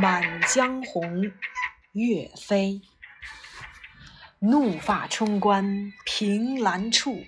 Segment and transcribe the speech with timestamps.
[0.00, 1.22] 满江红》
[1.90, 2.82] 岳飞。
[4.38, 7.24] 怒发冲冠凭栏处，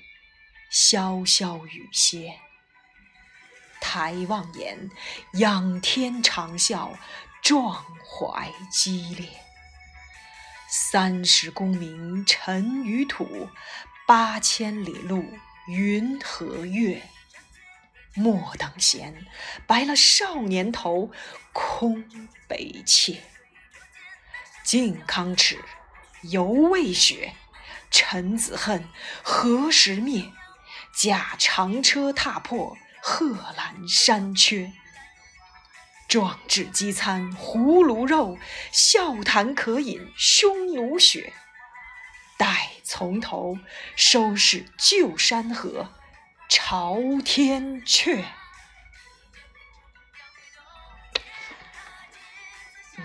[0.72, 2.37] 潇潇雨歇。
[3.80, 4.88] 抬望眼，
[5.33, 6.93] 仰天长啸，
[7.43, 9.29] 壮怀激烈。
[10.69, 13.48] 三十功名尘与土，
[14.07, 15.25] 八千里路
[15.66, 17.02] 云和月。
[18.14, 19.27] 莫等闲，
[19.66, 21.10] 白了少年头，
[21.52, 22.05] 空
[22.48, 23.23] 悲切。
[24.64, 25.64] 靖康耻，
[26.23, 27.34] 犹未雪，
[27.91, 28.88] 臣子恨，
[29.23, 30.33] 何时灭？
[30.92, 34.72] 驾长车踏破贺兰山缺。
[36.08, 38.36] 壮志饥餐胡虏肉，
[38.72, 41.33] 笑谈渴饮匈奴血。
[42.36, 43.58] 待从头
[43.95, 45.92] 收拾旧山河，
[46.50, 48.23] 朝天阙。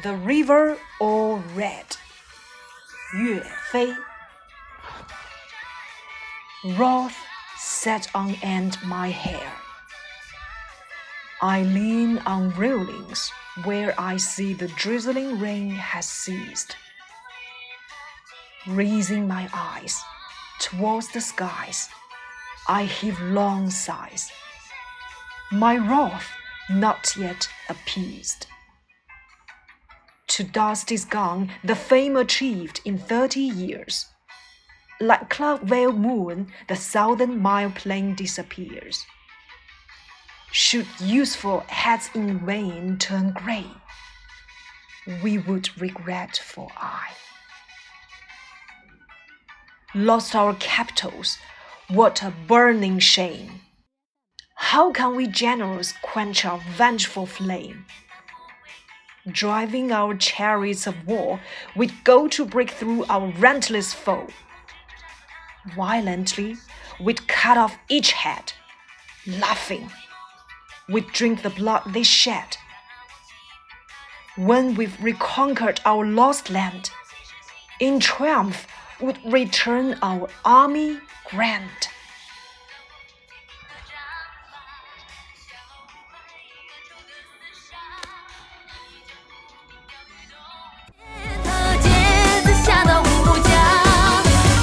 [0.03, 1.97] The river all red.
[3.13, 3.95] 岳飞
[6.77, 7.17] Wrath
[7.59, 9.53] set on end my hair.
[11.43, 13.33] I lean on railings
[13.65, 16.77] where I see the drizzling rain has ceased.
[18.67, 19.99] Raising my eyes
[20.61, 21.89] towards the skies,
[22.68, 24.32] I heave long sighs.
[25.52, 26.32] My wrath
[26.70, 28.48] not yet appeased.
[30.28, 34.08] To dust is gone the fame achieved in thirty years.
[35.00, 39.06] Like cloud veiled moon, the southern mile plain disappears.
[40.52, 43.68] Should useful heads in vain turn grey,
[45.22, 47.12] we would regret for aye.
[49.94, 51.38] Lost our capitals,
[51.90, 53.62] what a burning shame!
[54.56, 57.86] How can we generals quench our vengeful flame?
[59.32, 61.40] Driving our chariots of war,
[61.76, 64.28] we go to break through our relentless foe.
[65.76, 66.56] Violently,
[67.00, 68.54] we'd cut off each head.
[69.28, 69.92] Laughing,
[70.90, 72.58] we'd drink the blood they shed.
[74.38, 76.90] When we've reconquered our lost land,
[77.80, 78.66] in triumph
[79.00, 81.90] would return our army grand.